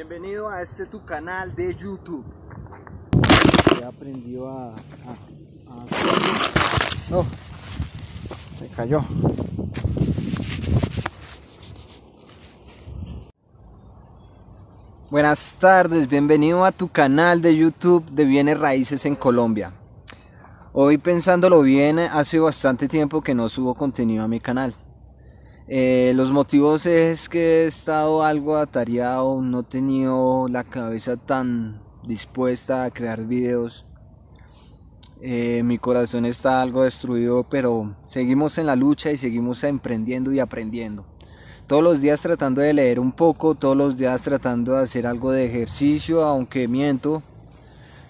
Bienvenido 0.00 0.48
a 0.48 0.62
este 0.62 0.86
tu 0.86 1.04
canal 1.04 1.54
de 1.54 1.74
YouTube. 1.74 2.24
He 3.78 3.84
aprendido 3.84 4.48
a... 4.48 4.68
a, 4.68 4.72
a... 4.72 5.84
No, 7.10 7.26
se 8.58 8.68
cayó. 8.74 9.04
Buenas 15.10 15.56
tardes, 15.60 16.08
bienvenido 16.08 16.64
a 16.64 16.72
tu 16.72 16.88
canal 16.88 17.42
de 17.42 17.54
YouTube 17.54 18.10
de 18.10 18.24
Bienes 18.24 18.58
Raíces 18.58 19.04
en 19.04 19.16
Colombia. 19.16 19.74
Hoy 20.72 20.96
pensándolo 20.96 21.60
bien, 21.60 21.98
hace 21.98 22.38
bastante 22.38 22.88
tiempo 22.88 23.20
que 23.20 23.34
no 23.34 23.50
subo 23.50 23.74
contenido 23.74 24.24
a 24.24 24.28
mi 24.28 24.40
canal. 24.40 24.74
Eh, 25.72 26.10
los 26.16 26.32
motivos 26.32 26.84
es 26.84 27.28
que 27.28 27.62
he 27.62 27.66
estado 27.68 28.24
algo 28.24 28.56
atareado, 28.56 29.40
no 29.40 29.60
he 29.60 29.62
tenido 29.62 30.48
la 30.48 30.64
cabeza 30.64 31.16
tan 31.16 31.80
dispuesta 32.02 32.82
a 32.82 32.90
crear 32.90 33.24
videos. 33.24 33.86
Eh, 35.20 35.62
mi 35.62 35.78
corazón 35.78 36.24
está 36.24 36.60
algo 36.60 36.82
destruido, 36.82 37.46
pero 37.48 37.94
seguimos 38.04 38.58
en 38.58 38.66
la 38.66 38.74
lucha 38.74 39.12
y 39.12 39.16
seguimos 39.16 39.62
emprendiendo 39.62 40.32
y 40.32 40.40
aprendiendo. 40.40 41.04
Todos 41.68 41.84
los 41.84 42.00
días 42.00 42.20
tratando 42.20 42.62
de 42.62 42.72
leer 42.72 42.98
un 42.98 43.12
poco, 43.12 43.54
todos 43.54 43.76
los 43.76 43.96
días 43.96 44.22
tratando 44.22 44.72
de 44.72 44.82
hacer 44.82 45.06
algo 45.06 45.30
de 45.30 45.44
ejercicio, 45.44 46.24
aunque 46.24 46.66
miento, 46.66 47.22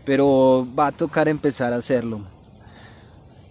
pero 0.06 0.66
va 0.78 0.86
a 0.86 0.92
tocar 0.92 1.28
empezar 1.28 1.74
a 1.74 1.76
hacerlo. 1.76 2.22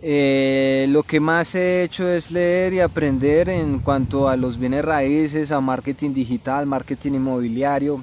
Eh, 0.01 0.85
lo 0.89 1.03
que 1.03 1.19
más 1.19 1.55
he 1.55 1.83
hecho 1.83 2.07
es 2.07 2.31
leer 2.31 2.73
y 2.73 2.79
aprender 2.79 3.49
en 3.49 3.79
cuanto 3.79 4.29
a 4.29 4.37
los 4.37 4.57
bienes 4.57 4.85
raíces, 4.85 5.51
a 5.51 5.59
marketing 5.59 6.13
digital, 6.13 6.65
marketing 6.65 7.13
inmobiliario, 7.15 8.01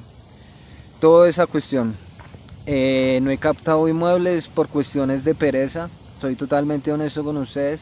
toda 1.00 1.28
esa 1.28 1.46
cuestión. 1.46 1.94
Eh, 2.66 3.18
no 3.22 3.30
he 3.30 3.38
captado 3.38 3.88
inmuebles 3.88 4.46
por 4.46 4.68
cuestiones 4.68 5.24
de 5.24 5.34
pereza, 5.34 5.88
soy 6.20 6.36
totalmente 6.36 6.92
honesto 6.92 7.24
con 7.24 7.38
ustedes. 7.38 7.80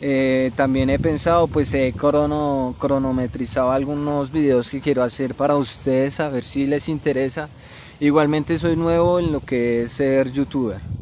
Eh, 0.00 0.50
también 0.56 0.90
he 0.90 0.98
pensado, 0.98 1.46
pues 1.46 1.74
he 1.74 1.92
crono, 1.92 2.74
cronometrizado 2.78 3.70
algunos 3.70 4.32
videos 4.32 4.70
que 4.70 4.80
quiero 4.80 5.02
hacer 5.02 5.34
para 5.34 5.56
ustedes, 5.56 6.18
a 6.18 6.28
ver 6.28 6.42
si 6.42 6.66
les 6.66 6.88
interesa. 6.88 7.48
Igualmente 8.00 8.58
soy 8.58 8.76
nuevo 8.76 9.18
en 9.20 9.32
lo 9.32 9.40
que 9.40 9.84
es 9.84 9.92
ser 9.92 10.32
youtuber 10.32 10.97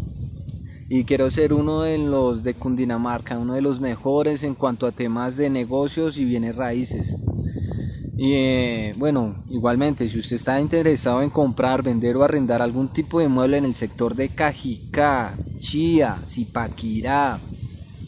y 0.88 1.04
quiero 1.04 1.30
ser 1.30 1.52
uno 1.52 1.82
de 1.82 1.98
los 1.98 2.44
de 2.44 2.54
Cundinamarca, 2.54 3.38
uno 3.38 3.54
de 3.54 3.60
los 3.60 3.80
mejores 3.80 4.44
en 4.44 4.54
cuanto 4.54 4.86
a 4.86 4.92
temas 4.92 5.36
de 5.36 5.50
negocios 5.50 6.16
y 6.18 6.24
bienes 6.24 6.54
raíces. 6.54 7.16
Y 8.16 8.32
eh, 8.34 8.94
bueno, 8.96 9.44
igualmente, 9.50 10.08
si 10.08 10.18
usted 10.18 10.36
está 10.36 10.60
interesado 10.60 11.22
en 11.22 11.30
comprar, 11.30 11.82
vender 11.82 12.16
o 12.16 12.24
arrendar 12.24 12.62
algún 12.62 12.88
tipo 12.88 13.20
de 13.20 13.28
mueble 13.28 13.58
en 13.58 13.64
el 13.66 13.74
sector 13.74 14.14
de 14.14 14.30
Cajicá, 14.30 15.34
Chía, 15.58 16.18
Zipaquirá, 16.24 17.38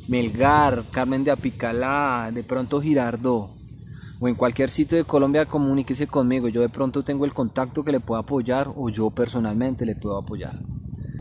Melgar, 0.09 0.85
Carmen 0.91 1.25
de 1.25 1.33
Apicalá, 1.33 2.31
de 2.33 2.43
pronto 2.43 2.81
Girardó, 2.81 3.51
o 4.21 4.29
en 4.29 4.35
cualquier 4.35 4.71
sitio 4.71 4.97
de 4.97 5.05
Colombia, 5.05 5.45
comuníquese 5.45 6.07
conmigo. 6.07 6.49
Yo 6.49 6.63
de 6.63 6.71
pronto 6.71 7.03
tengo 7.03 7.25
el 7.25 7.35
contacto 7.35 7.85
que 7.85 7.93
le 7.93 8.01
pueda 8.01 8.23
apoyar 8.23 8.73
o 8.75 8.89
yo 8.89 9.11
personalmente 9.11 9.85
le 9.85 9.95
puedo 9.95 10.17
apoyar. 10.17 10.59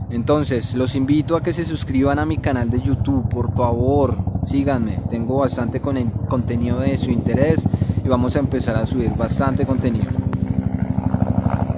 Entonces, 0.09 0.73
los 0.73 0.95
invito 0.95 1.35
a 1.35 1.43
que 1.43 1.51
se 1.51 1.65
suscriban 1.65 2.17
a 2.19 2.25
mi 2.25 2.37
canal 2.37 2.69
de 2.69 2.79
YouTube, 2.79 3.27
por 3.27 3.53
favor, 3.53 4.17
síganme, 4.45 5.01
tengo 5.09 5.39
bastante 5.39 5.81
contenido 5.81 6.79
de 6.79 6.97
su 6.97 7.11
interés 7.11 7.63
y 8.03 8.07
vamos 8.07 8.35
a 8.37 8.39
empezar 8.39 8.77
a 8.77 8.85
subir 8.85 9.11
bastante 9.17 9.65
contenido. 9.65 10.26